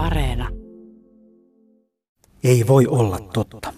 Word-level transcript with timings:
Areena. 0.00 0.48
Ei 2.44 2.66
voi 2.66 2.86
olla 2.86 3.18
totta. 3.18 3.72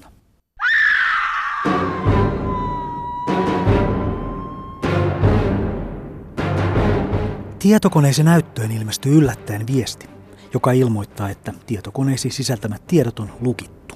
Tietokoneisen 7.58 8.24
näyttöön 8.24 8.70
ilmestyy 8.70 9.18
yllättäen 9.18 9.66
viesti, 9.66 10.08
joka 10.54 10.72
ilmoittaa, 10.72 11.30
että 11.30 11.52
tietokoneesi 11.66 12.30
sisältämät 12.30 12.86
tiedot 12.86 13.18
on 13.18 13.30
lukittu. 13.40 13.94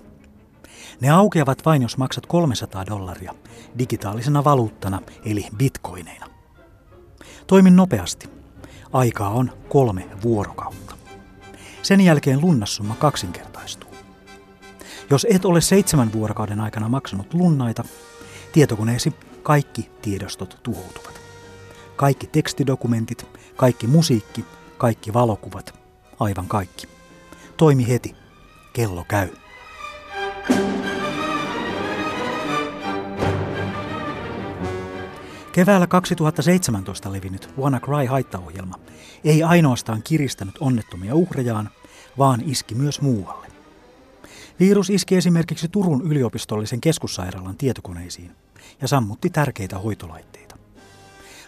Ne 1.01 1.11
aukeavat 1.11 1.65
vain, 1.65 1.83
jos 1.83 1.97
maksat 1.97 2.27
300 2.27 2.87
dollaria 2.87 3.35
digitaalisena 3.79 4.45
valuuttana 4.45 5.01
eli 5.25 5.47
bitcoineina. 5.57 6.27
Toimin 7.47 7.77
nopeasti. 7.77 8.29
Aikaa 8.93 9.31
on 9.31 9.51
kolme 9.69 10.09
vuorokautta. 10.23 10.96
Sen 11.87 12.01
jälkeen 12.01 12.41
lunnassumma 12.41 12.95
kaksinkertaistuu. 12.95 13.91
Jos 15.11 15.27
et 15.31 15.45
ole 15.45 15.61
seitsemän 15.61 16.13
vuorokauden 16.13 16.61
aikana 16.61 16.89
maksanut 16.89 17.35
lunnaita, 17.35 17.85
tietokoneesi 18.53 19.13
kaikki 19.43 19.91
tiedostot 20.03 20.59
tuhoutuvat. 20.63 21.21
Kaikki 21.97 22.27
tekstidokumentit, 22.27 23.27
kaikki 23.57 23.87
musiikki, 23.87 24.45
kaikki 24.79 25.13
valokuvat, 25.13 25.75
aivan 26.21 26.49
kaikki. 26.49 26.89
Toimi 27.57 27.89
heti. 27.89 28.15
Kello 28.73 29.05
käy. 29.09 29.29
Keväällä 35.57 35.87
2017 35.87 37.13
levinnyt 37.13 37.51
WannaCry-haittaohjelma 37.59 38.81
ei 39.25 39.43
ainoastaan 39.43 40.03
kiristänyt 40.03 40.55
onnettomia 40.61 41.15
uhrejaan, 41.15 41.71
vaan 42.19 42.43
iski 42.47 42.75
myös 42.75 43.01
muualle. 43.01 43.47
Virus 44.61 44.91
iski 44.91 45.17
esimerkiksi 45.17 45.69
Turun 45.69 46.03
yliopistollisen 46.03 46.81
keskussairaalan 46.81 47.57
tietokoneisiin 47.57 48.31
ja 48.81 48.89
sammutti 48.89 49.31
tärkeitä 49.31 49.79
hoitolaitteita. 49.79 50.57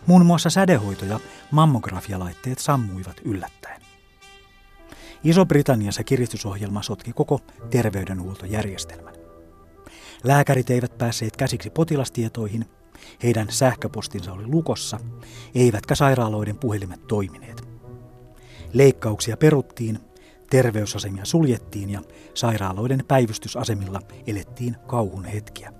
Muun 0.06 0.26
muassa 0.26 0.50
sädehoito- 0.50 1.04
ja 1.04 1.20
mammografialaitteet 1.50 2.58
sammuivat 2.58 3.20
yllättäen. 3.24 3.82
Iso-Britanniassa 5.24 6.04
kiristysohjelma 6.04 6.82
sotki 6.82 7.12
koko 7.12 7.40
terveydenhuoltojärjestelmän. 7.70 9.14
Lääkärit 10.24 10.70
eivät 10.70 10.98
päässeet 10.98 11.36
käsiksi 11.36 11.70
potilastietoihin, 11.70 12.77
heidän 13.22 13.46
sähköpostinsa 13.50 14.32
oli 14.32 14.46
lukossa, 14.46 15.00
eivätkä 15.54 15.94
sairaaloiden 15.94 16.58
puhelimet 16.58 17.06
toimineet. 17.06 17.68
Leikkauksia 18.72 19.36
peruttiin, 19.36 19.98
terveysasemia 20.50 21.24
suljettiin 21.24 21.90
ja 21.90 22.02
sairaaloiden 22.34 23.04
päivystysasemilla 23.08 24.00
elettiin 24.26 24.76
kauhun 24.86 25.24
hetkiä. 25.24 25.72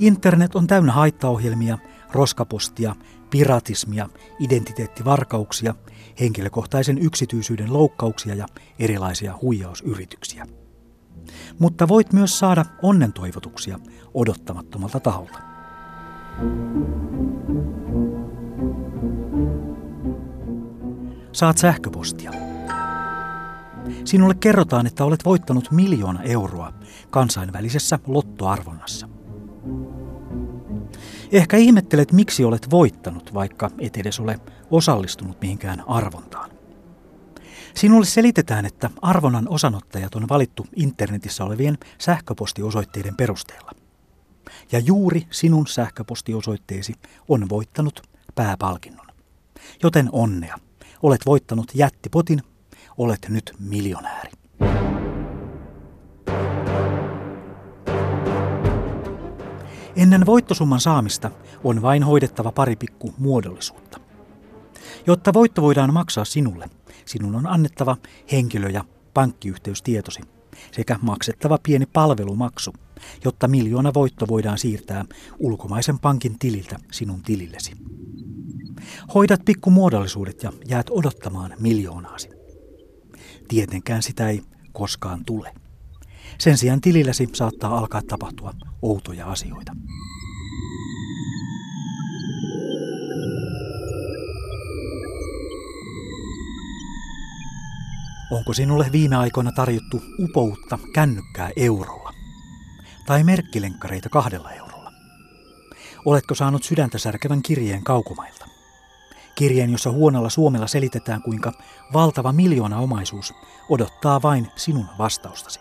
Internet 0.00 0.54
on 0.54 0.66
täynnä 0.66 0.92
haittaohjelmia, 0.92 1.78
roskapostia, 2.12 2.96
piratismia, 3.30 4.08
identiteettivarkauksia, 4.40 5.74
henkilökohtaisen 6.20 6.98
yksityisyyden 6.98 7.72
loukkauksia 7.72 8.34
ja 8.34 8.46
erilaisia 8.78 9.38
huijausyrityksiä. 9.42 10.46
Mutta 11.58 11.88
voit 11.88 12.12
myös 12.12 12.38
saada 12.38 12.64
onnentoivotuksia 12.82 13.78
odottamattomalta 14.14 15.00
taholta. 15.00 15.38
Saat 21.32 21.58
sähköpostia. 21.58 22.30
Sinulle 24.04 24.34
kerrotaan, 24.34 24.86
että 24.86 25.04
olet 25.04 25.24
voittanut 25.24 25.70
miljoona 25.70 26.22
euroa 26.22 26.72
kansainvälisessä 27.10 27.98
lottoarvonnassa. 28.06 29.08
Ehkä 31.32 31.56
ihmettelet, 31.56 32.12
miksi 32.12 32.44
olet 32.44 32.70
voittanut, 32.70 33.34
vaikka 33.34 33.70
et 33.78 33.96
edes 33.96 34.20
ole 34.20 34.40
osallistunut 34.70 35.40
mihinkään 35.40 35.82
arvontaan. 35.86 36.50
Sinulle 37.74 38.06
selitetään, 38.06 38.66
että 38.66 38.90
arvonnan 39.02 39.48
osanottajat 39.48 40.14
on 40.14 40.28
valittu 40.28 40.66
internetissä 40.76 41.44
olevien 41.44 41.78
sähköpostiosoitteiden 41.98 43.16
perusteella. 43.16 43.72
Ja 44.72 44.78
juuri 44.78 45.26
sinun 45.30 45.66
sähköpostiosoitteesi 45.66 46.94
on 47.28 47.48
voittanut 47.48 48.02
pääpalkinnon. 48.34 49.06
Joten 49.82 50.08
onnea. 50.12 50.58
Olet 51.02 51.26
voittanut 51.26 51.72
jättipotin, 51.74 52.42
olet 52.98 53.26
nyt 53.28 53.54
miljonääri. 53.58 54.30
Ennen 59.96 60.26
voittosumman 60.26 60.80
saamista 60.80 61.30
on 61.64 61.82
vain 61.82 62.02
hoidettava 62.02 62.52
pari 62.52 62.76
pikku 62.76 63.14
muodollisuutta. 63.18 64.01
Jotta 65.06 65.32
voitto 65.32 65.62
voidaan 65.62 65.92
maksaa 65.92 66.24
sinulle, 66.24 66.70
sinun 67.04 67.34
on 67.34 67.46
annettava 67.46 67.96
henkilö- 68.32 68.70
ja 68.70 68.84
pankkiyhteystietosi 69.14 70.22
sekä 70.72 70.98
maksettava 71.02 71.58
pieni 71.62 71.86
palvelumaksu, 71.86 72.72
jotta 73.24 73.48
miljoona 73.48 73.94
voitto 73.94 74.28
voidaan 74.28 74.58
siirtää 74.58 75.04
ulkomaisen 75.38 75.98
pankin 75.98 76.38
tililtä 76.38 76.78
sinun 76.92 77.22
tilillesi. 77.22 77.72
Hoidat 79.14 79.44
pikkumuodollisuudet 79.44 80.42
ja 80.42 80.52
jäät 80.68 80.86
odottamaan 80.90 81.54
miljoonaasi. 81.60 82.28
Tietenkään 83.48 84.02
sitä 84.02 84.28
ei 84.28 84.42
koskaan 84.72 85.24
tule. 85.24 85.54
Sen 86.38 86.58
sijaan 86.58 86.80
tililläsi 86.80 87.28
saattaa 87.32 87.78
alkaa 87.78 88.02
tapahtua 88.02 88.52
outoja 88.82 89.26
asioita. 89.26 89.72
Onko 98.32 98.52
sinulle 98.52 98.88
viime 98.92 99.16
aikoina 99.16 99.52
tarjottu 99.52 100.02
upoutta 100.18 100.78
kännykkää 100.94 101.50
eurolla? 101.56 102.12
Tai 103.06 103.24
merkkilenkkareita 103.24 104.08
kahdella 104.08 104.50
eurolla? 104.50 104.92
Oletko 106.04 106.34
saanut 106.34 106.62
sydäntä 106.62 106.98
särkevän 106.98 107.42
kirjeen 107.42 107.84
kaukomailta? 107.84 108.46
Kirjeen, 109.34 109.70
jossa 109.70 109.90
huonolla 109.90 110.30
suomella 110.30 110.66
selitetään, 110.66 111.22
kuinka 111.22 111.52
valtava 111.92 112.32
miljoona 112.32 112.78
omaisuus 112.78 113.34
odottaa 113.68 114.22
vain 114.22 114.48
sinun 114.56 114.86
vastaustasi. 114.98 115.60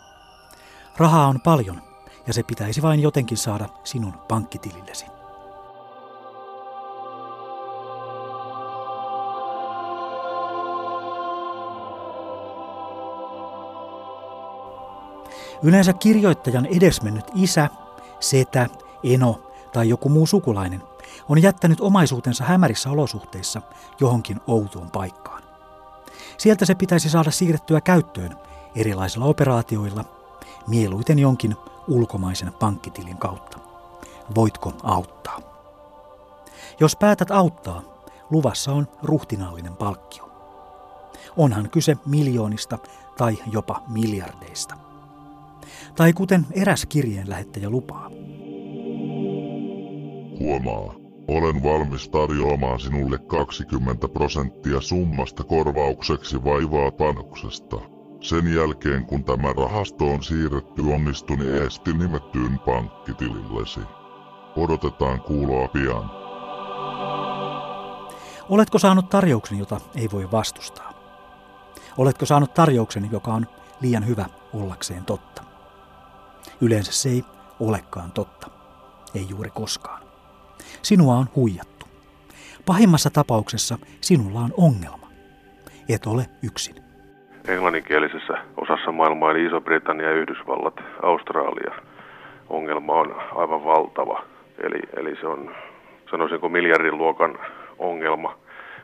Rahaa 0.97 1.27
on 1.27 1.41
paljon 1.41 1.81
ja 2.27 2.33
se 2.33 2.43
pitäisi 2.43 2.81
vain 2.81 2.99
jotenkin 2.99 3.38
saada 3.38 3.69
sinun 3.83 4.13
pankkitilillesi. 4.27 5.20
Yleensä 15.63 15.94
kirjoittajan 15.94 16.66
edesmennyt 16.66 17.25
isä, 17.35 17.69
setä, 18.19 18.69
eno 19.03 19.41
tai 19.73 19.89
joku 19.89 20.09
muu 20.09 20.27
sukulainen 20.27 20.83
on 21.29 21.41
jättänyt 21.41 21.81
omaisuutensa 21.81 22.44
hämärissä 22.44 22.89
olosuhteissa 22.89 23.61
johonkin 24.00 24.41
outoon 24.47 24.91
paikkaan. 24.91 25.44
Sieltä 26.38 26.66
se 26.66 26.75
pitäisi 26.75 27.09
saada 27.09 27.31
siirrettyä 27.31 27.81
käyttöön 27.81 28.38
erilaisilla 28.75 29.25
operaatioilla, 29.25 30.05
mieluiten 30.67 31.19
jonkin 31.19 31.55
ulkomaisen 31.88 32.53
pankkitilin 32.53 33.17
kautta. 33.17 33.57
Voitko 34.35 34.73
auttaa? 34.83 35.39
Jos 36.79 36.95
päätät 36.95 37.31
auttaa, 37.31 37.81
luvassa 38.29 38.71
on 38.71 38.88
ruhtinaallinen 39.03 39.75
palkkio. 39.75 40.29
Onhan 41.38 41.69
kyse 41.69 41.97
miljoonista 42.06 42.77
tai 43.18 43.38
jopa 43.51 43.83
miljardeista. 43.88 44.90
Tai 45.95 46.13
kuten 46.13 46.45
eräs 46.51 46.85
kirjeen 46.85 47.29
lähettäjä 47.29 47.69
lupaa. 47.69 48.09
Huomaa, 50.39 50.94
olen 51.27 51.63
valmis 51.63 52.09
tarjoamaan 52.09 52.79
sinulle 52.79 53.18
20 53.18 54.07
prosenttia 54.07 54.81
summasta 54.81 55.44
korvaukseksi 55.44 56.44
vaivaa 56.44 56.91
panoksesta. 56.91 57.77
Sen 58.21 58.53
jälkeen 58.56 59.06
kun 59.06 59.23
tämä 59.23 59.53
rahasto 59.53 60.06
on 60.06 60.23
siirretty 60.23 60.81
onnistuneesti 60.81 61.94
nimettyyn 61.94 62.59
pankkitilillesi. 62.59 63.79
Odotetaan 64.56 65.21
kuuloa 65.21 65.67
pian. 65.67 66.21
Oletko 68.50 68.79
saanut 68.79 69.09
tarjouksen, 69.09 69.59
jota 69.59 69.81
ei 69.95 70.09
voi 70.12 70.31
vastustaa? 70.31 70.94
Oletko 71.97 72.25
saanut 72.25 72.53
tarjouksen, 72.53 73.09
joka 73.12 73.33
on 73.33 73.47
liian 73.81 74.07
hyvä 74.07 74.25
ollakseen 74.53 75.06
totta? 75.06 75.50
Yleensä 76.62 76.92
se 76.92 77.10
ei 77.10 77.24
olekaan 77.60 78.12
totta. 78.12 78.48
Ei 79.16 79.25
juuri 79.30 79.50
koskaan. 79.50 80.02
Sinua 80.81 81.16
on 81.16 81.25
huijattu. 81.36 81.86
Pahimmassa 82.66 83.10
tapauksessa 83.10 83.78
sinulla 84.02 84.40
on 84.40 84.54
ongelma. 84.58 85.08
Et 85.90 86.06
ole 86.06 86.25
yksin. 86.44 86.75
Englanninkielisessä 87.48 88.34
osassa 88.58 88.92
maailmaa 88.92 89.31
eli 89.31 89.46
Iso-Britannia, 89.46 90.12
Yhdysvallat, 90.12 90.80
Australia 91.04 91.72
ongelma 92.50 92.94
on 92.94 93.16
aivan 93.36 93.63
valtava. 93.63 94.24
Eli, 94.63 94.80
eli 94.98 95.16
se 95.16 95.28
on 95.28 95.56
sanoisinko 96.12 96.50
miljardin 96.50 96.98
luokan 96.98 97.40
ongelma, 97.80 98.38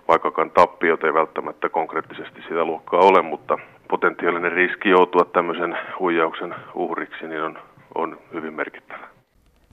vaikkakaan 0.08 0.52
tappiot 0.52 1.04
ei 1.04 1.14
välttämättä 1.14 1.70
konkreettisesti 1.70 2.42
sitä 2.42 2.66
luokkaa 2.66 3.00
ole, 3.00 3.22
mutta 3.22 3.58
potentiaalinen 3.90 4.52
riski 4.52 4.90
joutua 4.90 5.26
tämmöisen 5.26 5.78
huijauksen 6.00 6.56
uhriksi 6.76 7.28
niin 7.28 7.44
on, 7.44 7.58
on 7.96 8.20
hyvin 8.34 8.54
merkittävä. 8.54 9.08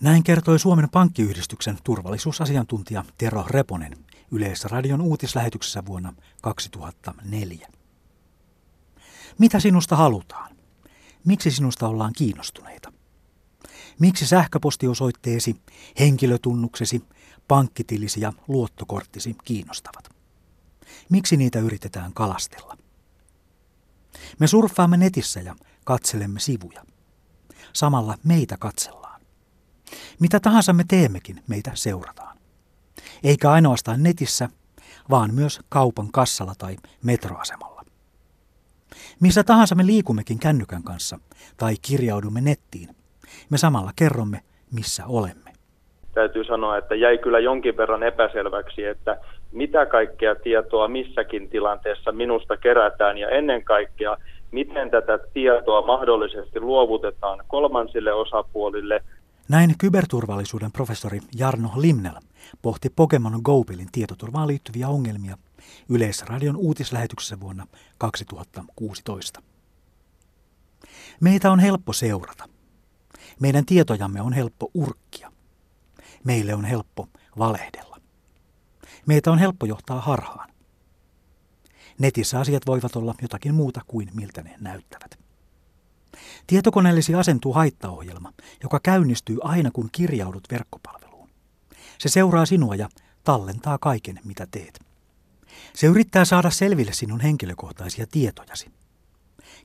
Näin 0.02 0.24
kertoi 0.24 0.58
Suomen 0.58 0.88
pankkiyhdistyksen 0.92 1.76
turvallisuusasiantuntija 1.84 3.04
Tero 3.18 3.44
Reponen 3.50 3.92
Yleisradion 4.32 5.00
uutislähetyksessä 5.00 5.82
vuonna 5.86 6.12
2004. 6.42 7.68
Mitä 9.38 9.60
sinusta 9.60 9.96
halutaan? 9.96 10.50
Miksi 11.26 11.50
sinusta 11.50 11.88
ollaan 11.88 12.12
kiinnostuneita? 12.16 12.92
Miksi 14.00 14.26
sähköpostiosoitteesi, 14.26 15.56
henkilötunnuksesi, 16.00 17.02
pankkitilisi 17.48 18.20
ja 18.20 18.32
luottokorttisi 18.48 19.36
kiinnostavat? 19.44 20.10
Miksi 21.10 21.36
niitä 21.36 21.58
yritetään 21.58 22.12
kalastella? 22.12 22.76
Me 24.38 24.46
surffaamme 24.46 24.96
netissä 24.96 25.40
ja 25.40 25.54
katselemme 25.84 26.40
sivuja. 26.40 26.82
Samalla 27.72 28.14
meitä 28.24 28.56
katsellaan. 28.58 29.20
Mitä 30.20 30.40
tahansa 30.40 30.72
me 30.72 30.84
teemmekin, 30.88 31.42
meitä 31.48 31.70
seurataan. 31.74 32.38
Eikä 33.24 33.50
ainoastaan 33.50 34.02
netissä, 34.02 34.48
vaan 35.10 35.34
myös 35.34 35.60
kaupan 35.68 36.12
kassalla 36.12 36.52
tai 36.58 36.76
metroasemalla. 37.02 37.84
Missä 39.20 39.44
tahansa 39.44 39.74
me 39.74 39.86
liikummekin 39.86 40.38
kännykän 40.38 40.82
kanssa 40.82 41.18
tai 41.56 41.74
kirjaudumme 41.82 42.40
nettiin, 42.40 42.96
me 43.50 43.58
samalla 43.58 43.92
kerromme, 43.96 44.40
missä 44.72 45.06
olemme. 45.06 45.52
Täytyy 46.14 46.44
sanoa, 46.44 46.78
että 46.78 46.94
jäi 46.94 47.18
kyllä 47.18 47.38
jonkin 47.38 47.76
verran 47.76 48.02
epäselväksi, 48.02 48.84
että 48.84 49.16
mitä 49.54 49.86
kaikkea 49.86 50.34
tietoa 50.34 50.88
missäkin 50.88 51.48
tilanteessa 51.50 52.12
minusta 52.12 52.56
kerätään 52.56 53.18
ja 53.18 53.28
ennen 53.28 53.64
kaikkea, 53.64 54.16
miten 54.50 54.90
tätä 54.90 55.18
tietoa 55.34 55.86
mahdollisesti 55.86 56.60
luovutetaan 56.60 57.44
kolmansille 57.48 58.12
osapuolille. 58.12 59.00
Näin 59.48 59.74
kyberturvallisuuden 59.78 60.72
professori 60.72 61.20
Jarno 61.38 61.68
Limnel 61.76 62.14
pohti 62.62 62.90
Pokemon 62.96 63.40
Go-pelin 63.44 63.88
tietoturvaan 63.92 64.48
liittyviä 64.48 64.88
ongelmia 64.88 65.36
Yleisradion 65.88 66.56
uutislähetyksessä 66.56 67.40
vuonna 67.40 67.66
2016. 67.98 69.40
Meitä 71.20 71.50
on 71.52 71.60
helppo 71.60 71.92
seurata. 71.92 72.44
Meidän 73.40 73.66
tietojamme 73.66 74.20
on 74.22 74.32
helppo 74.32 74.70
urkkia. 74.74 75.32
Meille 76.24 76.54
on 76.54 76.64
helppo 76.64 77.08
valehdella. 77.38 77.83
Meitä 79.06 79.30
on 79.30 79.38
helppo 79.38 79.66
johtaa 79.66 80.00
harhaan. 80.00 80.50
Netissä 81.98 82.40
asiat 82.40 82.66
voivat 82.66 82.96
olla 82.96 83.14
jotakin 83.22 83.54
muuta 83.54 83.80
kuin 83.86 84.10
miltä 84.14 84.42
ne 84.42 84.56
näyttävät. 84.60 85.18
Tietokoneellesi 86.46 87.14
asentuu 87.14 87.52
haittaohjelma, 87.52 88.32
joka 88.62 88.80
käynnistyy 88.82 89.38
aina 89.42 89.70
kun 89.70 89.88
kirjaudut 89.92 90.44
verkkopalveluun. 90.50 91.28
Se 91.98 92.08
seuraa 92.08 92.46
sinua 92.46 92.74
ja 92.74 92.88
tallentaa 93.24 93.78
kaiken, 93.78 94.20
mitä 94.24 94.46
teet. 94.50 94.80
Se 95.74 95.86
yrittää 95.86 96.24
saada 96.24 96.50
selville 96.50 96.92
sinun 96.92 97.20
henkilökohtaisia 97.20 98.06
tietojasi. 98.12 98.70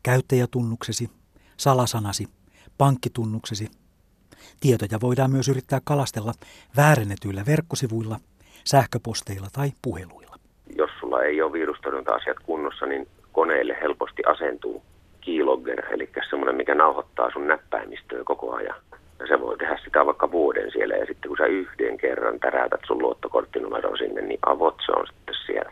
Käyttäjätunnuksesi, 0.03 1.09
salasanasi, 1.57 2.27
pankkitunnuksesi. 2.77 3.71
Tietoja 4.59 5.01
voidaan 5.01 5.31
myös 5.31 5.47
yrittää 5.47 5.81
kalastella 5.83 6.33
väärennetyillä 6.75 7.45
verkkosivuilla, 7.45 8.19
sähköposteilla 8.63 9.47
tai 9.53 9.71
puheluilla. 9.81 10.35
Jos 10.77 10.89
sulla 10.99 11.23
ei 11.23 11.41
ole 11.41 11.53
virustorjunta-asiat 11.53 12.37
kunnossa, 12.43 12.85
niin 12.85 13.07
koneelle 13.31 13.77
helposti 13.81 14.21
asentuu 14.25 14.83
keylogger, 15.21 15.93
eli 15.93 16.09
semmoinen, 16.29 16.55
mikä 16.55 16.75
nauhoittaa 16.75 17.31
sun 17.31 17.47
näppäimistöä 17.47 18.23
koko 18.23 18.53
ajan. 18.55 18.75
Ja 19.19 19.27
se 19.27 19.39
voi 19.39 19.57
tehdä 19.57 19.79
sitä 19.83 20.05
vaikka 20.05 20.31
vuoden 20.31 20.71
siellä, 20.71 20.95
ja 20.95 21.05
sitten 21.05 21.29
kun 21.29 21.37
sä 21.37 21.45
yhden 21.45 21.97
kerran 21.97 22.39
täräytät 22.39 22.79
sun 22.87 23.01
luottokorttinumeron 23.01 23.97
sinne, 23.97 24.21
niin 24.21 24.39
avot 24.45 24.75
se 24.85 24.91
on 24.91 25.07
sitten 25.07 25.35
siellä. 25.45 25.71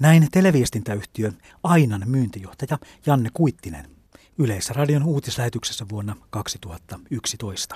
Näin 0.00 0.26
televiestintäyhtiö 0.32 1.30
Ainan 1.64 2.02
myyntijohtaja 2.06 2.78
Janne 3.06 3.28
Kuittinen 3.32 3.84
Yleisradion 4.38 5.04
uutislähetyksessä 5.04 5.86
vuonna 5.90 6.16
2011. 6.30 7.74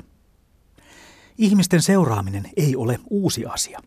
Ihmisten 1.38 1.82
seuraaminen 1.82 2.42
ei 2.56 2.76
ole 2.76 2.98
uusi 3.10 3.46
asia. 3.46 3.80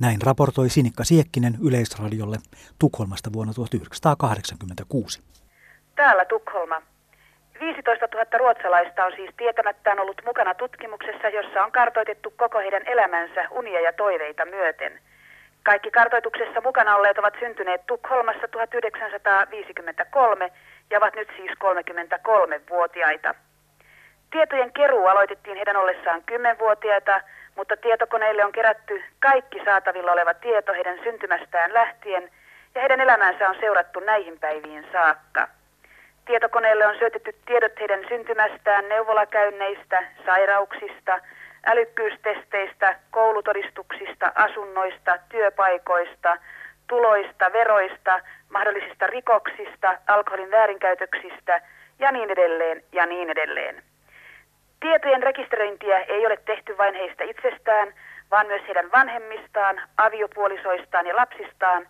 Näin 0.00 0.18
raportoi 0.26 0.68
Sinikka 0.68 1.04
Siekkinen 1.04 1.54
Yleisradiolle 1.66 2.36
Tukholmasta 2.78 3.30
vuonna 3.32 3.54
1986. 3.54 5.22
Täällä 5.96 6.24
Tukholma. 6.24 6.82
15 7.60 8.08
000 8.12 8.38
ruotsalaista 8.38 9.04
on 9.04 9.12
siis 9.16 9.30
tietämättään 9.36 10.00
ollut 10.00 10.22
mukana 10.26 10.54
tutkimuksessa, 10.54 11.28
jossa 11.28 11.64
on 11.64 11.72
kartoitettu 11.72 12.32
koko 12.36 12.58
heidän 12.58 12.82
elämänsä 12.86 13.48
unia 13.50 13.80
ja 13.80 13.92
toiveita 13.92 14.44
myöten. 14.44 15.00
Kaikki 15.62 15.90
kartoituksessa 15.90 16.60
mukana 16.60 16.96
olleet 16.96 17.18
ovat 17.18 17.34
syntyneet 17.40 17.86
Tukholmassa 17.86 18.48
1953 18.48 20.52
ja 20.90 20.98
ovat 20.98 21.14
nyt 21.14 21.28
siis 21.36 21.50
33-vuotiaita. 21.64 23.34
Tietojen 24.30 24.72
keruu 24.72 25.06
aloitettiin 25.06 25.56
heidän 25.56 25.76
ollessaan 25.76 26.22
10-vuotiaita, 26.30 27.20
mutta 27.56 27.76
tietokoneille 27.76 28.44
on 28.44 28.52
kerätty 28.52 29.02
kaikki 29.20 29.60
saatavilla 29.64 30.12
oleva 30.12 30.34
tieto 30.34 30.72
heidän 30.72 30.98
syntymästään 31.02 31.74
lähtien 31.74 32.30
ja 32.74 32.80
heidän 32.80 33.00
elämänsä 33.00 33.48
on 33.48 33.56
seurattu 33.60 34.00
näihin 34.00 34.38
päiviin 34.40 34.86
saakka. 34.92 35.48
Tietokoneelle 36.24 36.86
on 36.86 36.98
syötetty 36.98 37.34
tiedot 37.46 37.80
heidän 37.80 38.04
syntymästään 38.08 38.88
neuvolakäynneistä, 38.88 40.04
sairauksista, 40.26 41.18
älykkyystesteistä, 41.66 42.96
koulutodistuksista, 43.10 44.32
asunnoista, 44.34 45.18
työpaikoista, 45.28 46.36
tuloista, 46.86 47.52
veroista, 47.52 48.20
mahdollisista 48.50 49.06
rikoksista, 49.06 49.98
alkoholin 50.06 50.50
väärinkäytöksistä 50.50 51.60
ja 51.98 52.12
niin 52.12 52.30
edelleen 52.30 52.82
ja 52.92 53.06
niin 53.06 53.30
edelleen. 53.30 53.82
Tietojen 54.84 55.22
rekisteröintiä 55.22 55.98
ei 55.98 56.26
ole 56.26 56.36
tehty 56.36 56.78
vain 56.78 56.94
heistä 56.94 57.24
itsestään, 57.24 57.88
vaan 58.30 58.46
myös 58.46 58.62
heidän 58.66 58.90
vanhemmistaan, 58.92 59.76
aviopuolisoistaan 59.96 61.06
ja 61.06 61.16
lapsistaan, 61.16 61.86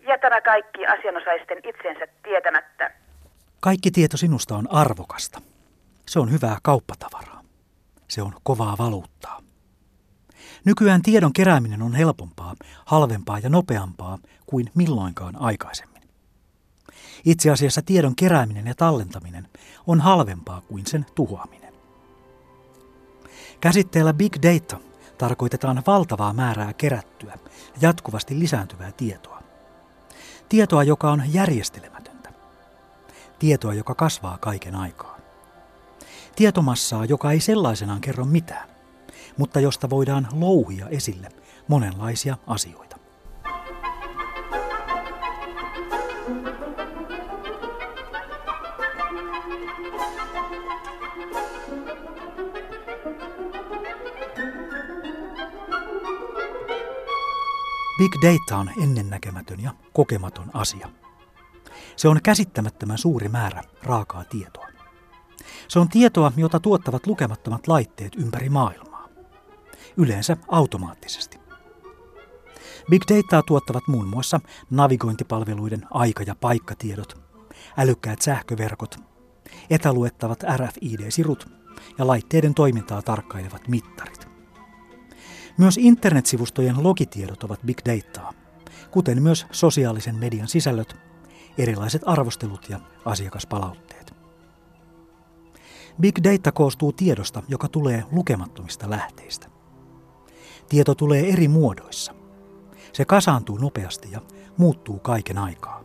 ja 0.00 0.18
tämä 0.18 0.40
kaikki 0.40 0.86
asianosaisten 0.86 1.58
itsensä 1.64 2.06
tietämättä. 2.22 2.90
Kaikki 3.60 3.90
tieto 3.90 4.16
sinusta 4.16 4.56
on 4.56 4.72
arvokasta. 4.72 5.40
Se 6.06 6.18
on 6.18 6.32
hyvää 6.32 6.56
kauppatavaraa. 6.62 7.40
Se 8.08 8.22
on 8.22 8.32
kovaa 8.42 8.76
valuuttaa. 8.78 9.40
Nykyään 10.64 11.02
tiedon 11.02 11.32
kerääminen 11.32 11.82
on 11.82 11.94
helpompaa, 11.94 12.54
halvempaa 12.84 13.38
ja 13.38 13.48
nopeampaa 13.48 14.18
kuin 14.46 14.70
milloinkaan 14.74 15.34
aikaisemmin. 15.40 16.02
Itse 17.24 17.50
asiassa 17.50 17.82
tiedon 17.82 18.16
kerääminen 18.16 18.66
ja 18.66 18.74
tallentaminen 18.74 19.48
on 19.86 20.00
halvempaa 20.00 20.62
kuin 20.68 20.86
sen 20.86 21.06
tuhoaminen. 21.14 21.63
Käsitteellä 23.64 24.12
big 24.12 24.36
data 24.42 24.76
tarkoitetaan 25.18 25.82
valtavaa 25.86 26.32
määrää 26.32 26.72
kerättyä 26.72 27.32
ja 27.32 27.38
jatkuvasti 27.80 28.38
lisääntyvää 28.38 28.92
tietoa. 28.92 29.42
Tietoa, 30.48 30.82
joka 30.82 31.10
on 31.10 31.22
järjestelemätöntä. 31.32 32.32
Tietoa, 33.38 33.74
joka 33.74 33.94
kasvaa 33.94 34.38
kaiken 34.38 34.74
aikaa. 34.74 35.18
Tietomassaa, 36.36 37.04
joka 37.04 37.32
ei 37.32 37.40
sellaisenaan 37.40 38.00
kerro 38.00 38.24
mitään, 38.24 38.68
mutta 39.36 39.60
josta 39.60 39.90
voidaan 39.90 40.28
louhia 40.32 40.88
esille 40.88 41.28
monenlaisia 41.68 42.36
asioita. 42.46 42.83
Big 57.98 58.12
data 58.22 58.56
on 58.56 58.70
ennennäkemätön 58.82 59.60
ja 59.62 59.74
kokematon 59.92 60.50
asia. 60.54 60.90
Se 61.96 62.08
on 62.08 62.20
käsittämättömän 62.22 62.98
suuri 62.98 63.28
määrä 63.28 63.62
raakaa 63.82 64.24
tietoa. 64.24 64.68
Se 65.68 65.78
on 65.78 65.88
tietoa, 65.88 66.32
jota 66.36 66.60
tuottavat 66.60 67.06
lukemattomat 67.06 67.68
laitteet 67.68 68.14
ympäri 68.16 68.48
maailmaa. 68.48 69.08
Yleensä 69.96 70.36
automaattisesti. 70.48 71.38
Big 72.90 73.02
Dataa 73.08 73.42
tuottavat 73.42 73.88
muun 73.88 74.06
muassa 74.06 74.40
navigointipalveluiden 74.70 75.86
aika- 75.90 76.22
ja 76.22 76.34
paikkatiedot, 76.34 77.22
älykkäät 77.76 78.22
sähköverkot, 78.22 78.96
etäluettavat 79.70 80.42
RFID-sirut 80.56 81.48
ja 81.98 82.06
laitteiden 82.06 82.54
toimintaa 82.54 83.02
tarkkailevat 83.02 83.68
mittarit. 83.68 84.23
Myös 85.58 85.78
internetsivustojen 85.78 86.82
logitiedot 86.82 87.44
ovat 87.44 87.60
big 87.66 87.78
dataa, 87.84 88.32
kuten 88.90 89.22
myös 89.22 89.46
sosiaalisen 89.52 90.16
median 90.16 90.48
sisällöt, 90.48 90.96
erilaiset 91.58 92.02
arvostelut 92.06 92.68
ja 92.68 92.80
asiakaspalautteet. 93.04 94.14
Big 96.00 96.18
data 96.24 96.52
koostuu 96.52 96.92
tiedosta, 96.92 97.42
joka 97.48 97.68
tulee 97.68 98.04
lukemattomista 98.12 98.90
lähteistä. 98.90 99.48
Tieto 100.68 100.94
tulee 100.94 101.32
eri 101.32 101.48
muodoissa. 101.48 102.14
Se 102.92 103.04
kasaantuu 103.04 103.58
nopeasti 103.58 104.10
ja 104.10 104.20
muuttuu 104.56 104.98
kaiken 104.98 105.38
aikaa. 105.38 105.84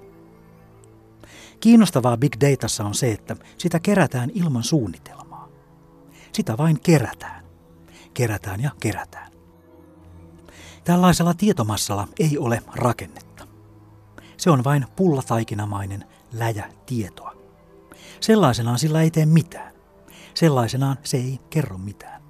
Kiinnostavaa 1.60 2.18
big 2.18 2.36
datassa 2.42 2.84
on 2.84 2.96
se, 2.96 3.12
että 3.12 3.36
sitä 3.58 3.80
kerätään 3.80 4.32
ilman 4.34 4.64
suunnitelmaa. 4.64 5.50
Sitä 6.34 6.58
vain 6.58 6.80
kerätään. 6.80 7.46
Kerätään 8.14 8.62
ja 8.62 8.72
kerätään. 8.80 9.29
Tällaisella 10.84 11.34
tietomassalla 11.34 12.08
ei 12.20 12.38
ole 12.38 12.62
rakennetta. 12.76 13.48
Se 14.38 14.50
on 14.50 14.64
vain 14.64 14.86
pullataikinamainen 14.96 16.06
läjä 16.34 16.72
tietoa. 16.86 17.36
Sellaisenaan 18.20 18.80
sillä 18.80 19.02
ei 19.02 19.12
tee 19.12 19.26
mitään. 19.26 19.74
Sellaisenaan 20.34 20.98
se 21.04 21.18
ei 21.18 21.40
kerro 21.50 21.78
mitään. 21.78 22.22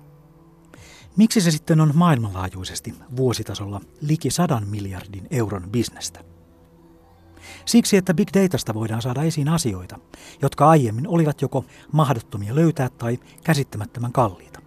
Miksi 1.17 1.41
se 1.41 1.51
sitten 1.51 1.81
on 1.81 1.91
maailmanlaajuisesti 1.95 2.95
vuositasolla 3.17 3.81
liki 4.01 4.31
sadan 4.31 4.67
miljardin 4.67 5.27
euron 5.31 5.69
bisnestä? 5.71 6.23
Siksi, 7.65 7.97
että 7.97 8.13
big 8.13 8.29
datasta 8.33 8.73
voidaan 8.73 9.01
saada 9.01 9.23
esiin 9.23 9.49
asioita, 9.49 9.99
jotka 10.41 10.69
aiemmin 10.69 11.07
olivat 11.07 11.41
joko 11.41 11.65
mahdottomia 11.91 12.55
löytää 12.55 12.89
tai 12.89 13.19
käsittämättömän 13.43 14.11
kalliita. 14.11 14.61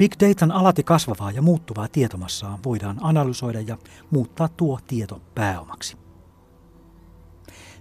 Big 0.00 0.12
Datan 0.20 0.52
alati 0.52 0.82
kasvavaa 0.82 1.30
ja 1.30 1.42
muuttuvaa 1.42 1.88
tietomassaa 1.88 2.58
voidaan 2.64 2.98
analysoida 3.00 3.60
ja 3.60 3.78
muuttaa 4.10 4.48
tuo 4.48 4.78
tieto 4.86 5.22
pääomaksi. 5.34 5.96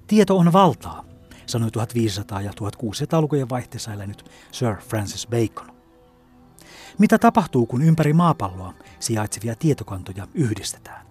Tieto 0.08 0.38
on 0.38 0.54
valtaa, 0.54 1.04
sanoi 1.46 1.70
1500- 1.70 2.42
ja 2.42 2.52
1600-lukujen 2.52 3.50
vaihteessa 3.50 3.94
elänyt 3.94 4.30
Sir 4.52 4.76
Francis 4.76 5.28
Bacon. 5.28 5.76
Mitä 6.98 7.18
tapahtuu, 7.18 7.66
kun 7.66 7.82
ympäri 7.82 8.14
maapalloa 8.14 8.74
sijaitsevia 9.00 9.56
tietokantoja 9.56 10.28
yhdistetään? 10.34 11.08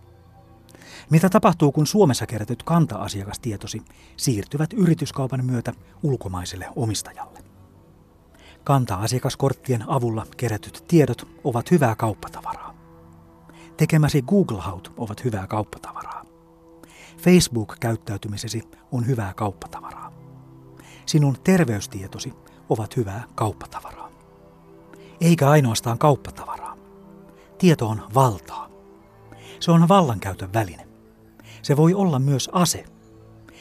Mitä 1.11 1.29
tapahtuu, 1.29 1.73
kun 1.73 1.87
Suomessa 1.87 2.27
kerätyt 2.27 2.63
kanta-asiakastietosi 2.63 3.83
siirtyvät 4.17 4.73
yrityskaupan 4.73 5.45
myötä 5.45 5.73
ulkomaiselle 6.03 6.67
omistajalle? 6.77 7.48
Kanta-asiakaskorttien 8.69 9.85
avulla 9.89 10.27
kerätyt 10.37 10.85
tiedot 10.89 11.29
ovat 11.45 11.71
hyvää 11.71 11.95
kauppatavaraa. 11.97 12.75
Tekemäsi 13.77 14.23
Google-haut 14.23 14.93
ovat 14.97 15.25
hyvää 15.25 15.47
kauppatavaraa. 15.47 16.25
Facebook-käyttäytymisesi 17.19 18.63
on 18.93 19.07
hyvää 19.07 19.35
kauppatavaraa. 19.35 20.13
Sinun 21.07 21.37
terveystietosi 21.45 22.33
ovat 22.69 22.97
hyvää 22.97 23.25
kauppatavaraa. 23.35 24.11
Eikä 25.21 25.51
ainoastaan 25.51 25.99
kauppatavaraa. 25.99 26.77
Tieto 27.59 27.89
on 27.89 28.03
valtaa. 28.15 28.69
Se 29.61 29.71
on 29.71 29.89
vallankäytön 29.89 30.53
väline. 30.53 30.89
Se 31.63 31.77
voi 31.77 31.95
olla 31.95 32.19
myös 32.19 32.51
ase. 32.53 32.85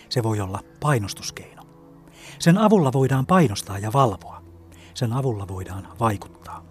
Se 0.10 0.24
voi 0.24 0.40
olla 0.40 0.60
painostuskeino. 0.80 1.64
Sen 2.40 2.58
avulla 2.58 2.94
voidaan 2.94 3.26
painostaa 3.26 3.80
ja 3.80 3.94
valvoa. 3.94 4.37
Sen 4.98 5.14
avulla 5.14 5.48
voidaan 5.48 5.88
vaikuttaa. 6.00 6.66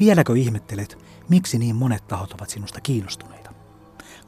Vieläkö 0.00 0.36
ihmettelet, 0.36 0.98
miksi 1.28 1.58
niin 1.58 1.76
monet 1.76 2.08
tahot 2.08 2.32
ovat 2.32 2.50
sinusta 2.50 2.80
kiinnostuneita? 2.80 3.50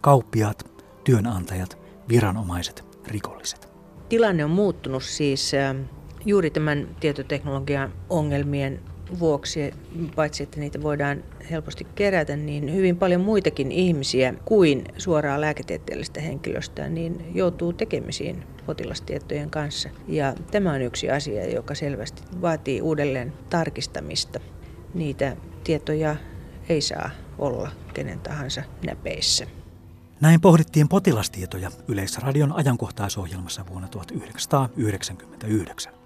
Kauppiaat, 0.00 0.82
työnantajat, 1.04 1.78
viranomaiset, 2.08 2.84
rikolliset. 3.06 3.68
Tilanne 4.08 4.44
on 4.44 4.50
muuttunut 4.50 5.02
siis 5.02 5.52
juuri 6.24 6.50
tämän 6.50 6.88
tietoteknologian 7.00 7.92
ongelmien 8.10 8.80
vuoksi, 9.18 9.74
paitsi 10.16 10.42
että 10.42 10.60
niitä 10.60 10.82
voidaan 10.82 11.24
helposti 11.50 11.86
kerätä, 11.94 12.36
niin 12.36 12.74
hyvin 12.74 12.96
paljon 12.96 13.20
muitakin 13.20 13.72
ihmisiä 13.72 14.34
kuin 14.44 14.84
suoraa 14.98 15.40
lääketieteellistä 15.40 16.20
henkilöstöä 16.20 16.88
niin 16.88 17.34
joutuu 17.34 17.72
tekemisiin 17.72 18.44
potilastietojen 18.66 19.50
kanssa. 19.50 19.88
Ja 20.08 20.34
tämä 20.50 20.72
on 20.72 20.82
yksi 20.82 21.10
asia, 21.10 21.50
joka 21.50 21.74
selvästi 21.74 22.22
vaatii 22.42 22.82
uudelleen 22.82 23.32
tarkistamista. 23.50 24.40
Niitä 24.94 25.36
tietoja 25.64 26.16
ei 26.68 26.80
saa 26.80 27.10
olla 27.38 27.70
kenen 27.94 28.20
tahansa 28.20 28.62
näpeissä. 28.86 29.46
Näin 30.20 30.40
pohdittiin 30.40 30.88
potilastietoja 30.88 31.70
Yleisradion 31.88 32.52
ajankohtaisohjelmassa 32.52 33.64
vuonna 33.70 33.88
1999. 33.88 35.97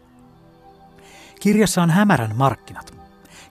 Kirjassaan 1.42 1.90
Hämärän 1.90 2.36
markkinat 2.36 2.94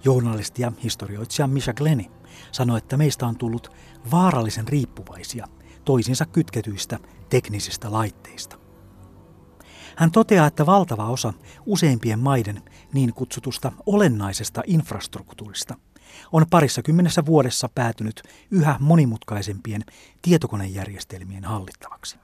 journalisti 0.03 0.61
ja 0.61 0.71
historioitsija 0.83 1.47
Misha 1.47 1.73
Glenny 1.73 2.05
sanoi, 2.51 2.77
että 2.77 2.97
meistä 2.97 3.25
on 3.27 3.37
tullut 3.37 3.71
vaarallisen 4.11 4.67
riippuvaisia 4.67 5.47
toisinsa 5.85 6.25
kytketyistä 6.25 6.99
teknisistä 7.29 7.91
laitteista. 7.91 8.57
Hän 9.95 10.11
toteaa, 10.11 10.47
että 10.47 10.65
valtava 10.65 11.09
osa 11.09 11.33
useimpien 11.65 12.19
maiden 12.19 12.61
niin 12.93 13.13
kutsutusta 13.13 13.71
olennaisesta 13.85 14.61
infrastruktuurista 14.65 15.75
on 16.31 16.45
parissa 16.49 16.81
kymmenessä 16.81 17.25
vuodessa 17.25 17.69
päätynyt 17.75 18.23
yhä 18.51 18.75
monimutkaisempien 18.79 19.83
tietokonejärjestelmien 20.21 21.43
hallittavaksi. 21.43 22.17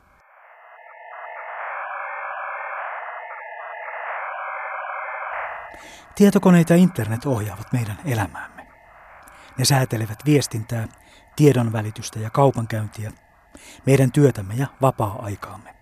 Tietokoneet 6.15 6.69
ja 6.69 6.75
internet 6.75 7.25
ohjaavat 7.25 7.74
meidän 7.74 7.98
elämäämme. 8.05 8.67
Ne 9.57 9.65
säätelevät 9.65 10.19
viestintää, 10.25 10.88
tiedonvälitystä 11.36 12.19
ja 12.19 12.29
kaupankäyntiä, 12.29 13.12
meidän 13.86 14.12
työtämme 14.12 14.53
ja 14.53 14.67
vapaa-aikaamme, 14.81 15.75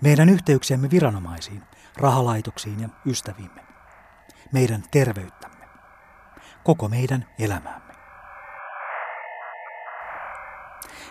meidän 0.00 0.28
yhteyksiämme 0.28 0.90
viranomaisiin, 0.90 1.62
rahalaitoksiin 1.96 2.80
ja 2.80 2.88
ystäviimme, 3.06 3.64
meidän 4.52 4.82
terveyttämme, 4.90 5.68
koko 6.64 6.88
meidän 6.88 7.26
elämäämme. 7.38 7.86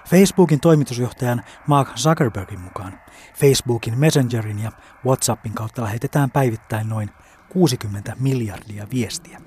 Facebookin 0.09 0.59
toimitusjohtajan 0.59 1.43
Mark 1.67 1.95
Zuckerbergin 1.95 2.59
mukaan 2.59 2.99
Facebookin 3.35 3.99
Messengerin 3.99 4.59
ja 4.59 4.71
WhatsAppin 5.05 5.53
kautta 5.53 5.83
lähetetään 5.83 6.31
päivittäin 6.31 6.89
noin 6.89 7.09
60 7.55 8.15
miljardia 8.19 8.87
viestiä. 8.93 9.41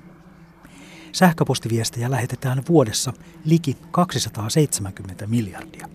Sähköpostiviestejä 1.12 2.10
lähetetään 2.10 2.62
vuodessa 2.68 3.12
liki 3.44 3.76
270 3.90 5.26
miljardia. 5.26 5.88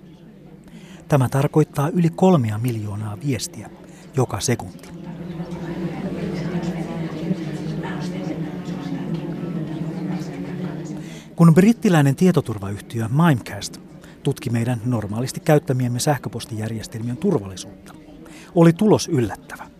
Tämä 1.08 1.30
tarkoittaa 1.30 1.90
yli 1.90 2.10
kolmea 2.10 2.58
miljoonaa 2.58 3.18
viestiä 3.26 3.70
joka 4.16 4.40
sekunti. 4.40 4.90
Kun 11.36 11.54
brittiläinen 11.54 12.16
tietoturvayhtiö 12.16 13.08
Mimecast 13.10 13.78
tutki 14.24 14.50
meidän 14.50 14.82
normaalisti 14.86 15.40
käyttämiemme 15.40 16.00
sähköpostijärjestelmien 16.00 17.18
turvallisuutta, 17.18 17.94
oli 18.56 18.74
tulos 18.74 19.08
yllättävä. 19.08 19.73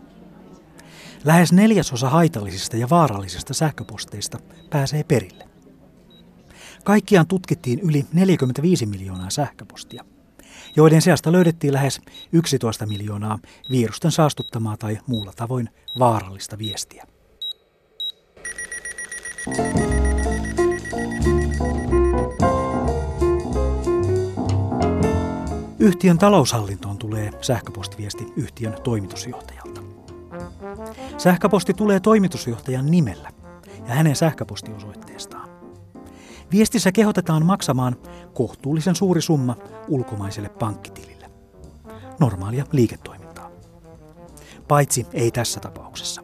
Lähes 1.24 1.54
neljäsosa 1.54 2.10
haitallisista 2.10 2.78
ja 2.78 2.90
vaarallisista 2.90 3.54
sähköposteista 3.54 4.40
pääsee 4.70 5.04
perille. 5.04 5.48
Kaikkiaan 6.84 7.28
tutkittiin 7.28 7.80
yli 7.80 8.06
45 8.14 8.86
miljoonaa 8.86 9.30
sähköpostia, 9.30 10.06
joiden 10.76 11.02
seasta 11.02 11.32
löydettiin 11.32 11.74
lähes 11.74 12.02
11 12.32 12.86
miljoonaa 12.86 13.40
virusten 13.72 14.12
saastuttamaa 14.12 14.78
tai 14.78 14.98
muulla 15.08 15.34
tavoin 15.36 15.70
vaarallista 16.00 16.58
viestiä. 16.58 17.08
Yhtiön 25.80 26.18
taloushallintoon 26.18 26.98
tulee 26.98 27.32
sähköpostiviesti 27.42 28.26
yhtiön 28.36 28.76
toimitusjohtajalta. 28.84 29.83
Sähköposti 31.18 31.74
tulee 31.74 32.00
toimitusjohtajan 32.00 32.92
nimellä 32.92 33.30
ja 33.88 33.94
hänen 33.94 34.16
sähköpostiosoitteestaan. 34.16 35.50
Viestissä 36.52 36.92
kehotetaan 36.92 37.46
maksamaan 37.46 37.96
kohtuullisen 38.34 38.96
suuri 38.96 39.22
summa 39.22 39.56
ulkomaiselle 39.88 40.50
pankkitilille. 40.50 41.30
Normaalia 42.20 42.66
liiketoimintaa. 42.72 43.52
Paitsi 44.68 45.08
ei 45.14 45.32
tässä 45.32 45.60
tapauksessa. 45.60 46.24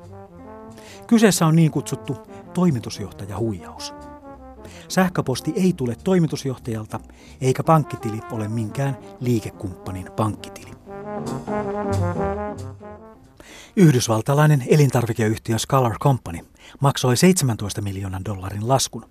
Kyseessä 1.07 1.45
on 1.45 1.55
niin 1.55 1.71
kutsuttu 1.71 2.17
toimitusjohtajahuijaus. 2.53 3.93
Sähköposti 4.87 5.53
ei 5.55 5.73
tule 5.73 5.95
toimitusjohtajalta, 6.03 6.99
eikä 7.41 7.63
pankkitili 7.63 8.19
ole 8.31 8.47
minkään 8.47 8.97
liikekumppanin 9.19 10.07
pankkitili. 10.15 10.71
Yhdysvaltalainen 13.75 14.63
elintarvikeyhtiö 14.67 15.57
Scholar 15.57 15.99
Company 15.99 16.39
maksoi 16.79 17.17
17 17.17 17.81
miljoonan 17.81 18.25
dollarin 18.25 18.67
laskun 18.67 19.05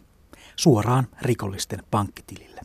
suoraan 0.56 1.06
rikollisten 1.22 1.82
pankkitilille. 1.90 2.60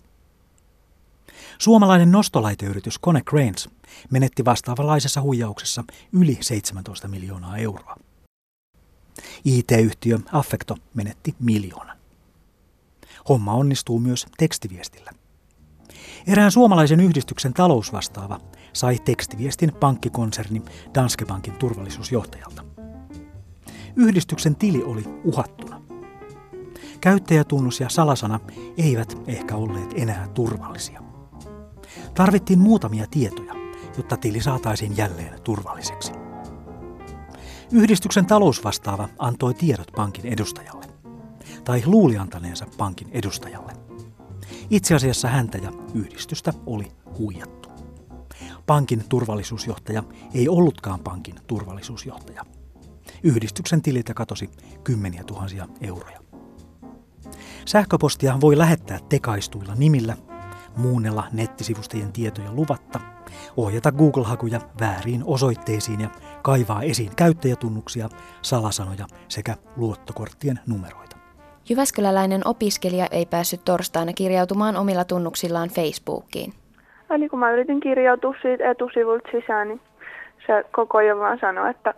Suomalainen 1.60 2.12
nostolaiteyritys 2.12 3.00
Kone 3.00 3.22
Cranes 3.22 3.70
menetti 4.12 4.46
vastaavanlaisessa 4.46 5.22
huijauksessa 5.22 5.84
yli 6.14 6.38
17 6.42 7.08
miljoonaa 7.08 7.58
euroa. 7.58 7.96
IT-yhtiö 9.46 10.20
Affecto 10.32 10.78
menetti 10.94 11.36
miljoonan. 11.40 11.98
Homma 13.30 13.54
onnistuu 13.54 14.00
myös 14.00 14.26
tekstiviestillä. 14.38 15.12
Erään 16.28 16.52
suomalaisen 16.52 17.00
yhdistyksen 17.00 17.54
talousvastaava 17.54 18.40
sai 18.74 19.00
tekstiviestin 19.06 19.74
pankkikonserni 19.80 20.62
Danske 20.96 21.26
Bankin 21.26 21.54
turvallisuusjohtajalta. 21.54 22.64
Yhdistyksen 23.96 24.56
tili 24.56 24.84
oli 24.84 25.04
uhattuna. 25.24 25.82
Käyttäjätunnus 27.02 27.80
ja 27.80 27.90
salasana 27.90 28.40
eivät 28.78 29.18
ehkä 29.28 29.56
olleet 29.56 29.94
enää 29.96 30.28
turvallisia. 30.34 31.02
Tarvittiin 32.14 32.60
muutamia 32.60 33.06
tietoja, 33.12 33.54
jotta 33.98 34.18
tili 34.18 34.42
saataisiin 34.42 34.98
jälleen 34.98 35.42
turvalliseksi. 35.42 36.12
Yhdistyksen 37.72 38.26
talousvastaava 38.26 39.10
antoi 39.20 39.54
tiedot 39.54 39.92
pankin 39.96 40.26
edustajalle, 40.26 40.86
tai 41.64 41.84
luuli 41.86 42.18
antaneensa 42.18 42.68
pankin 42.78 43.08
edustajalle. 43.12 43.74
Itse 44.70 44.96
asiassa 44.96 45.28
häntä 45.28 45.58
ja 45.58 45.72
yhdistystä 45.94 46.54
oli 46.66 46.92
huijattu. 47.20 47.73
Pankin 48.66 49.04
turvallisuusjohtaja 49.10 50.04
ei 50.34 50.50
ollutkaan 50.50 51.00
pankin 51.00 51.36
turvallisuusjohtaja. 51.48 52.44
Yhdistyksen 53.24 53.82
tililtä 53.82 54.14
katosi 54.14 54.50
kymmeniä 54.84 55.24
tuhansia 55.24 55.68
euroja. 55.82 56.20
Sähköpostia 57.66 58.42
voi 58.42 58.58
lähettää 58.58 59.00
tekaistuilla 59.10 59.76
nimillä, 59.76 60.18
muunnella 60.78 61.24
nettisivustajien 61.32 62.12
tietoja 62.12 62.54
luvatta, 62.54 63.00
ohjata 63.58 63.92
Google-hakuja 63.92 64.62
vääriin 64.80 65.24
osoitteisiin 65.26 66.02
ja 66.02 66.10
kaivaa 66.42 66.84
esiin 66.84 67.16
käyttäjätunnuksia, 67.16 68.10
salasanoja 68.42 69.08
sekä 69.28 69.58
luottokorttien 69.76 70.60
numeroita. 70.68 71.18
Jyväskyläläinen 71.70 72.48
opiskelija 72.48 73.08
ei 73.12 73.26
päässyt 73.26 73.66
torstaina 73.66 74.14
kirjautumaan 74.14 74.76
omilla 74.76 75.06
tunnuksillaan 75.06 75.70
Facebookiin. 75.70 76.54
Eli 77.16 77.30
kun 77.30 77.40
mä 77.40 77.52
yritin 77.52 77.80
kirjautua 77.80 78.36
siitä 78.42 78.72
etusivulta 78.72 79.30
sisään, 79.32 79.68
niin 79.68 79.82
se 80.48 80.64
koko 80.72 80.98
ajan 80.98 81.20
vaan 81.20 81.38
sanoi, 81.42 81.70
että 81.70 81.94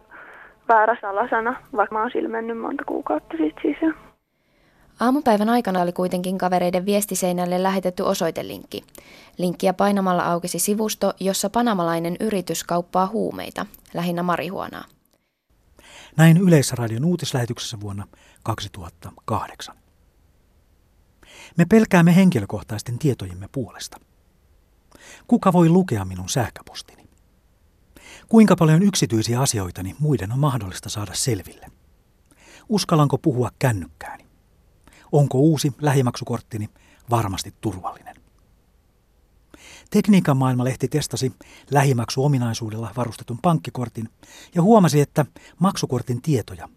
väärä 0.67 0.97
salasana, 1.01 1.55
vaikka 1.75 1.95
mä 1.95 2.01
oon 2.01 2.11
silmennyt 2.11 2.57
monta 2.57 2.83
kuukautta 2.83 3.37
siitä 3.37 3.61
sisään. 3.61 3.95
Aamupäivän 4.99 5.49
aikana 5.49 5.81
oli 5.81 5.91
kuitenkin 5.91 6.37
kavereiden 6.37 6.85
viestiseinälle 6.85 7.63
lähetetty 7.63 8.03
osoitelinkki. 8.03 8.83
Linkkiä 9.37 9.73
painamalla 9.73 10.23
aukesi 10.23 10.59
sivusto, 10.59 11.13
jossa 11.19 11.49
panamalainen 11.49 12.15
yritys 12.19 12.63
kauppaa 12.63 13.07
huumeita, 13.07 13.65
lähinnä 13.93 14.23
marihuonaa. 14.23 14.83
Näin 16.17 16.37
Yleisradion 16.37 17.05
uutislähetyksessä 17.05 17.77
vuonna 17.79 18.07
2008. 18.43 19.75
Me 21.57 21.65
pelkäämme 21.69 22.15
henkilökohtaisten 22.15 22.99
tietojemme 22.99 23.47
puolesta. 23.51 23.97
Kuka 25.27 25.53
voi 25.53 25.69
lukea 25.69 26.05
minun 26.05 26.29
sähköpostini? 26.29 27.05
Kuinka 28.29 28.55
paljon 28.55 28.83
yksityisiä 28.83 29.41
asioitani 29.41 29.95
muiden 29.99 30.31
on 30.31 30.39
mahdollista 30.39 30.89
saada 30.89 31.13
selville? 31.13 31.71
Uskallanko 32.69 33.17
puhua 33.17 33.49
kännykkääni? 33.59 34.25
Onko 35.11 35.37
uusi 35.37 35.71
lähimaksukorttini 35.81 36.69
varmasti 37.09 37.53
turvallinen? 37.61 38.15
Tekniikan 39.89 40.37
maailmalehti 40.37 40.87
testasi 40.87 41.33
lähimaksuominaisuudella 41.71 42.91
varustetun 42.97 43.39
pankkikortin 43.41 44.09
ja 44.55 44.61
huomasi, 44.61 45.01
että 45.01 45.25
maksukortin 45.59 46.21
tietoja 46.21 46.69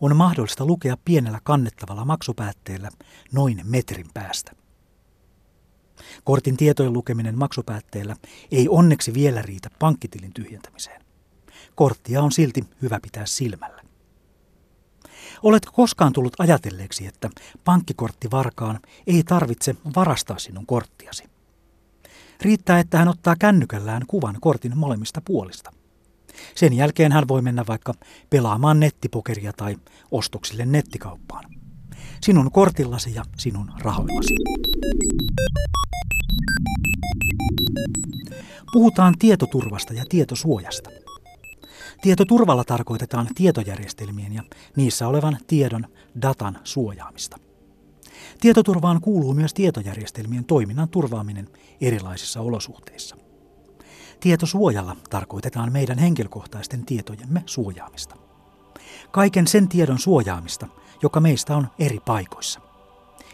on 0.00 0.16
mahdollista 0.16 0.66
lukea 0.66 0.96
pienellä 1.04 1.40
kannettavalla 1.44 2.04
maksupäätteellä 2.04 2.90
noin 3.32 3.60
metrin 3.64 4.06
päästä. 4.14 4.52
Kortin 6.24 6.56
tietojen 6.56 6.92
lukeminen 6.92 7.38
maksupäätteellä 7.38 8.16
ei 8.50 8.68
onneksi 8.68 9.14
vielä 9.14 9.42
riitä 9.42 9.70
pankkitilin 9.78 10.32
tyhjentämiseen. 10.34 11.02
Korttia 11.74 12.22
on 12.22 12.32
silti 12.32 12.64
hyvä 12.82 12.98
pitää 13.02 13.26
silmällä. 13.26 13.82
Oletko 15.42 15.72
koskaan 15.72 16.12
tullut 16.12 16.36
ajatelleeksi, 16.38 17.06
että 17.06 17.30
pankkikorttivarkaan 17.64 18.80
ei 19.06 19.22
tarvitse 19.22 19.76
varastaa 19.96 20.38
sinun 20.38 20.66
korttiasi? 20.66 21.24
Riittää, 22.42 22.78
että 22.78 22.98
hän 22.98 23.08
ottaa 23.08 23.36
kännykällään 23.38 24.02
kuvan 24.06 24.36
kortin 24.40 24.78
molemmista 24.78 25.20
puolista. 25.24 25.72
Sen 26.54 26.72
jälkeen 26.72 27.12
hän 27.12 27.28
voi 27.28 27.42
mennä 27.42 27.64
vaikka 27.68 27.94
pelaamaan 28.30 28.80
nettipokeria 28.80 29.52
tai 29.52 29.76
ostoksille 30.10 30.66
nettikauppaan. 30.66 31.44
Sinun 32.22 32.52
kortillasi 32.52 33.14
ja 33.14 33.24
sinun 33.38 33.72
rahoillasi. 33.78 34.34
Puhutaan 38.72 39.14
tietoturvasta 39.18 39.92
ja 39.92 40.04
tietosuojasta. 40.08 40.90
Tietoturvalla 42.02 42.64
tarkoitetaan 42.64 43.28
tietojärjestelmien 43.34 44.32
ja 44.32 44.42
niissä 44.76 45.08
olevan 45.08 45.38
tiedon, 45.46 45.86
datan 46.22 46.58
suojaamista. 46.64 47.36
Tietoturvaan 48.40 49.00
kuuluu 49.00 49.34
myös 49.34 49.54
tietojärjestelmien 49.54 50.44
toiminnan 50.44 50.88
turvaaminen 50.88 51.48
erilaisissa 51.80 52.40
olosuhteissa. 52.40 53.16
Tietosuojalla 54.20 54.96
tarkoitetaan 55.10 55.72
meidän 55.72 55.98
henkilökohtaisten 55.98 56.86
tietojemme 56.86 57.42
suojaamista. 57.46 58.16
Kaiken 59.10 59.46
sen 59.46 59.68
tiedon 59.68 59.98
suojaamista, 59.98 60.66
joka 61.02 61.20
meistä 61.20 61.56
on 61.56 61.68
eri 61.78 62.00
paikoissa, 62.06 62.60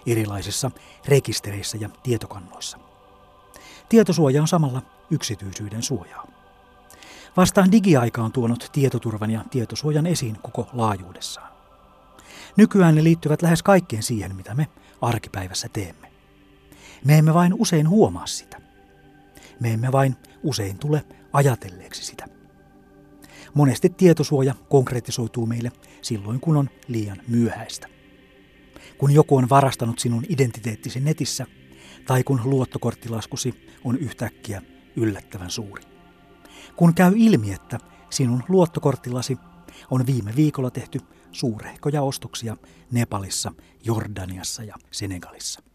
erilaisissa 0.06 0.70
rekistereissä 1.08 1.78
ja 1.80 1.88
tietokannoissa. 2.02 2.81
Tietosuoja 3.92 4.42
on 4.42 4.48
samalla 4.48 4.82
yksityisyyden 5.10 5.82
suojaa. 5.82 6.26
Vastaan 7.36 7.72
digiaika 7.72 8.22
on 8.22 8.32
tuonut 8.32 8.70
tietoturvan 8.72 9.30
ja 9.30 9.44
tietosuojan 9.50 10.06
esiin 10.06 10.38
koko 10.42 10.70
laajuudessaan. 10.72 11.52
Nykyään 12.56 12.94
ne 12.94 13.04
liittyvät 13.04 13.42
lähes 13.42 13.62
kaikkeen 13.62 14.02
siihen, 14.02 14.36
mitä 14.36 14.54
me 14.54 14.68
arkipäivässä 15.00 15.68
teemme. 15.72 16.12
Me 17.04 17.18
emme 17.18 17.34
vain 17.34 17.54
usein 17.54 17.88
huomaa 17.88 18.26
sitä. 18.26 18.60
Me 19.60 19.72
emme 19.72 19.92
vain 19.92 20.16
usein 20.42 20.78
tule 20.78 21.04
ajatelleeksi 21.32 22.04
sitä. 22.04 22.26
Monesti 23.54 23.90
tietosuoja 23.90 24.54
konkretisoituu 24.68 25.46
meille 25.46 25.72
silloin, 26.02 26.40
kun 26.40 26.56
on 26.56 26.70
liian 26.88 27.22
myöhäistä. 27.28 27.88
Kun 28.98 29.10
joku 29.10 29.36
on 29.36 29.48
varastanut 29.48 29.98
sinun 29.98 30.24
identiteettisi 30.28 31.00
netissä, 31.00 31.46
tai 32.06 32.24
kun 32.24 32.40
luottokorttilaskusi 32.44 33.68
on 33.84 33.98
yhtäkkiä 33.98 34.62
yllättävän 34.96 35.50
suuri. 35.50 35.82
Kun 36.76 36.94
käy 36.94 37.12
ilmi, 37.16 37.52
että 37.52 37.78
sinun 38.10 38.42
luottokorttillasi 38.48 39.38
on 39.90 40.06
viime 40.06 40.32
viikolla 40.36 40.70
tehty 40.70 41.00
suurehkoja 41.32 42.02
ostoksia 42.02 42.56
Nepalissa, 42.90 43.52
Jordaniassa 43.84 44.62
ja 44.62 44.74
Senegalissa. 44.90 45.71